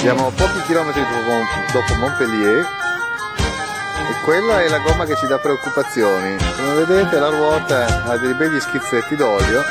Siamo 0.00 0.30
pochi 0.30 0.62
chilometri 0.62 1.02
dopo, 1.72 1.94
Montpellier 1.96 2.66
e 4.08 4.24
quella 4.24 4.62
è 4.62 4.68
la 4.70 4.78
gomma 4.78 5.04
che 5.04 5.14
ci 5.14 5.26
dà 5.26 5.36
preoccupazioni. 5.36 6.38
Come 6.56 6.84
vedete 6.86 7.18
la 7.18 7.28
ruota 7.28 8.04
ha 8.06 8.16
dei 8.16 8.32
begli 8.32 8.58
schizzetti 8.58 9.14
d'olio, 9.14 9.62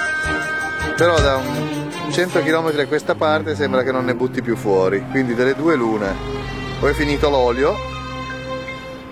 però 0.96 1.20
da 1.20 1.38
un 1.38 2.12
100 2.12 2.44
km 2.44 2.78
a 2.78 2.86
questa 2.86 3.16
parte 3.16 3.56
sembra 3.56 3.82
che 3.82 3.92
non 3.92 4.06
ne 4.06 4.14
butti 4.14 4.44
più 4.44 4.56
fuori, 4.56 5.04
quindi 5.10 5.34
delle 5.34 5.56
due 5.56 5.74
l'una. 5.74 6.16
O 6.80 6.88
è 6.88 6.94
finito 6.94 7.28
l'olio 7.32 7.76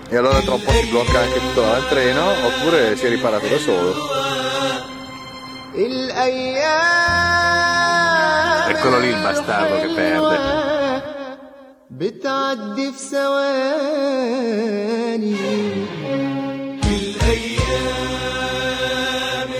e 0.09 0.17
allora 0.17 0.39
troppo 0.41 0.69
si 0.69 0.85
blocca 0.85 1.17
anche 1.19 1.39
tutto 1.39 1.61
il 1.63 1.87
treno 1.89 2.29
oppure 2.45 2.95
si 2.95 3.07
è 3.07 3.09
riparato 3.09 3.47
da 3.47 3.57
solo. 3.57 3.95
Eccolo 8.69 8.99
lì 8.99 9.07
il 9.07 9.19
bastardo 9.19 9.79
che 9.79 9.87
perde. 9.95 10.76
بتعدي 11.89 12.91
في 12.91 12.97
ثواني. 12.99 13.67
الأيام 16.83 17.91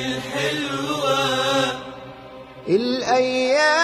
الحلوة. 0.05 1.19
الأيام 2.67 3.77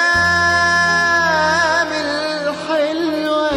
الحلوة 2.05 3.49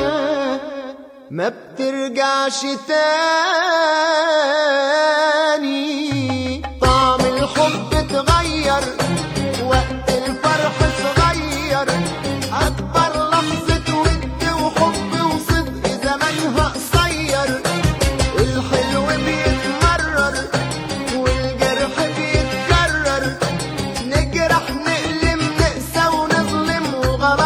ما 1.31 1.48
بترجعش 1.48 2.61
تاني. 2.89 3.27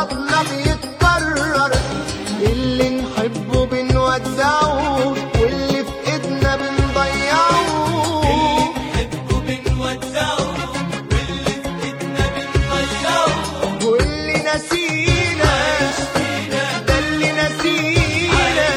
بيتكرر 0.04 1.72
اللي 2.42 2.88
نحبه 2.90 3.66
بنودعه 3.66 5.06
واللي 5.40 5.84
في 5.84 6.12
إيدنا 6.12 6.56
بنضيعه. 6.56 7.60
واللي 13.84 14.36
نسينا 14.54 15.52
ده 16.86 16.98
اللي 16.98 17.32
نسينا. 17.32 18.68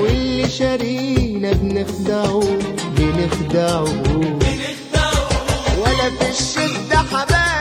واللي 0.00 0.48
شارينا 0.50 1.52
بنخدعه 1.52 2.42
بنخدعه. 2.96 3.82
ولا 5.78 6.10
في 6.18 6.30
الشدة 6.30 6.98
حبايب. 6.98 7.51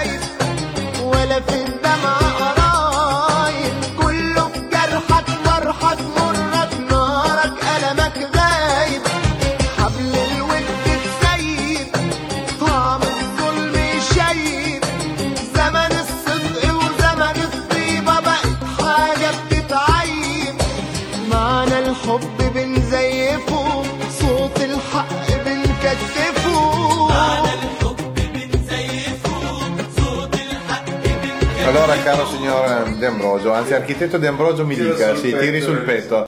Allora 31.72 31.96
caro 32.04 32.28
signor 32.28 32.98
De 32.98 33.06
Ambrogio, 33.06 33.54
anzi 33.54 33.74
architetto 33.74 34.18
De 34.18 34.28
Ambrogio 34.28 34.66
mi 34.66 34.76
dica, 34.76 35.16
sì, 35.16 35.34
tiri 35.34 35.62
sul 35.62 35.78
petto. 35.84 36.28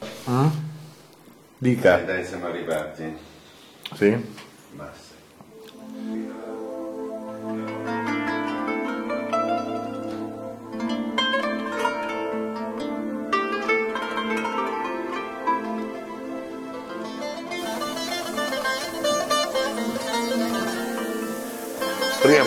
Dica. 1.57 1.97
Dai, 1.97 2.05
dai, 2.05 2.25
siamo 2.25 2.45
arrivati. 2.45 3.13
Sì? 3.93 4.15
Basta. 4.71 5.02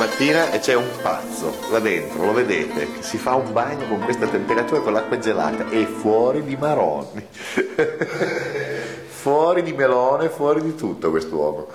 Mattina 0.06 0.53
e 0.53 0.61
c'è 0.61 0.75
un 0.75 0.89
pazzo 1.03 1.53
là 1.71 1.81
dentro, 1.81 2.25
lo 2.25 2.33
vedete, 2.33 2.93
che 2.93 3.03
si 3.03 3.19
fa 3.19 3.34
un 3.34 3.53
bagno 3.53 3.89
con 3.89 4.00
questa 4.00 4.28
temperatura 4.28 4.81
con 4.81 4.93
l'acqua 4.93 5.19
gelata 5.19 5.69
e 5.69 5.84
fuori 5.84 6.44
di 6.44 6.56
maroni. 6.56 7.27
fuori 9.09 9.62
di 9.62 9.72
melone, 9.72 10.28
fuori 10.28 10.62
di 10.62 10.77
tutto 10.77 11.11
quest'uomo. 11.11 11.66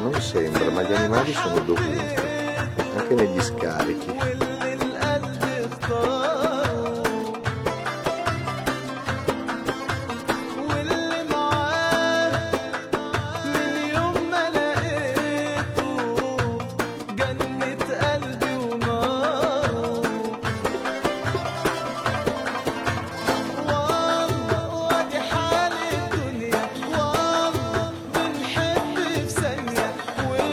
Non 0.00 0.20
sembra, 0.20 0.70
ma 0.70 0.82
gli 0.82 0.92
animali 0.92 1.32
sono 1.32 1.60
dovunque, 1.60 2.56
anche 2.96 3.14
negli 3.14 3.40
scarichi. 3.40 4.57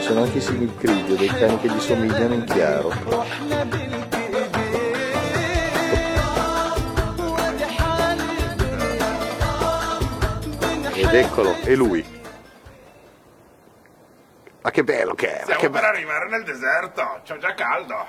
Sono 0.06 0.22
anche 0.22 0.38
i 0.38 0.40
Sigilcridio, 0.40 1.16
dei 1.16 1.26
cani 1.26 1.58
che 1.58 1.68
gli 1.68 1.80
somigliano 1.80 2.34
in 2.34 2.44
chiaro. 2.44 2.92
Ed 10.94 11.12
eccolo, 11.12 11.56
è 11.60 11.74
lui. 11.74 12.06
Ma 14.62 14.70
che 14.70 14.84
bello 14.84 15.14
che 15.14 15.26
è! 15.26 15.38
ma 15.38 15.42
Stiamo 15.42 15.60
che 15.60 15.70
per 15.70 15.82
arrivare 15.82 16.28
nel 16.28 16.44
deserto, 16.44 17.22
c'ho 17.26 17.38
già 17.38 17.54
caldo. 17.54 18.06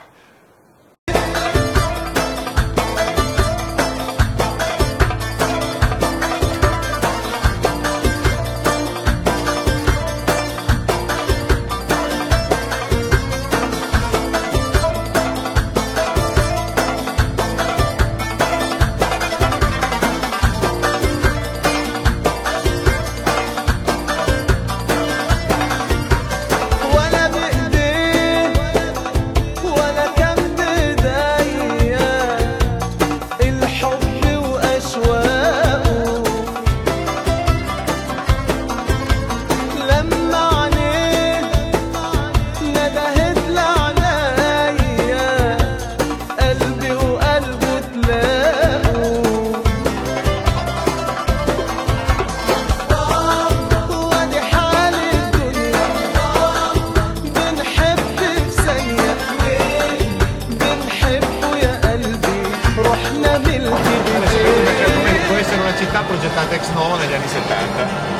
state 66.26 66.56
ex 66.56 66.70
novo 66.72 66.96
negli 66.98 67.14
anni 67.14 67.28
70 67.28 68.18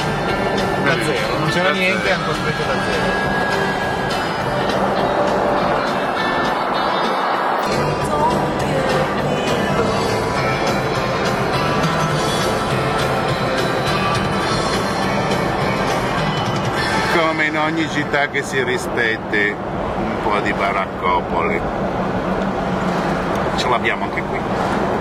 da 0.84 0.94
zero 1.04 1.40
non 1.40 1.50
c'era 1.50 1.72
niente 1.72 2.12
hanno 2.12 2.26
costruito 2.26 2.64
da 2.64 2.74
zero. 2.86 3.36
Come 17.18 17.46
in 17.46 17.58
ogni 17.58 17.90
città 17.90 18.30
che 18.30 18.44
si 18.44 18.64
rispetti 18.64 19.56
un 19.56 20.16
po' 20.24 20.40
di 20.40 20.54
baraccopoli. 20.54 21.62
Ce 23.58 23.68
l'abbiamo 23.68 24.06
anche 24.06 24.22
qui. 24.22 24.97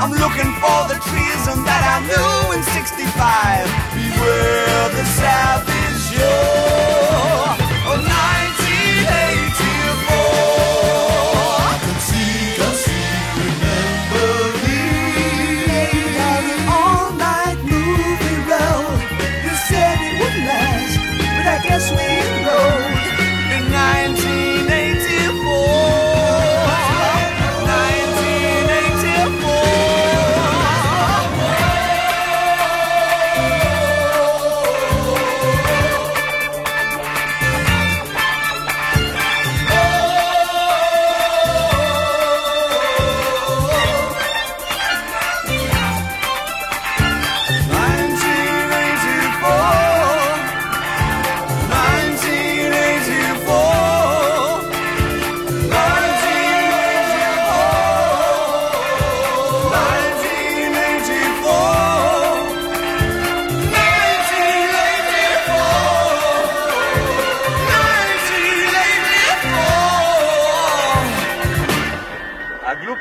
I'm 0.00 0.12
looking 0.12 0.50
for 0.64 0.80
the 0.88 0.96
treason 1.12 1.62
that 1.68 1.84
I 1.84 2.00
knew 2.08 2.56
in 2.56 2.62
65. 2.72 3.68
Beware 3.92 4.88
the 4.96 5.04
savage 5.04 6.16
youth. 6.16 6.99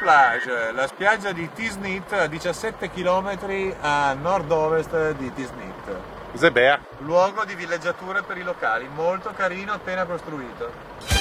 Plage, 0.09 0.39
cioè, 0.41 0.71
la 0.71 0.87
spiaggia 0.87 1.31
di 1.31 1.47
Tisnit 1.53 2.11
a 2.13 2.25
17 2.25 2.89
km 2.89 3.75
a 3.81 4.13
nord-ovest 4.13 5.11
di 5.11 5.31
Tisnit. 5.35 5.97
Zebea. 6.33 6.79
Luogo 7.01 7.45
di 7.45 7.53
villeggiature 7.53 8.23
per 8.23 8.37
i 8.37 8.41
locali, 8.41 8.89
molto 8.91 9.31
carino 9.35 9.73
appena 9.73 10.05
costruito. 10.05 11.18